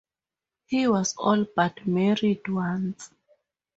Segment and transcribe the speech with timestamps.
[0.65, 3.11] He was all but married once.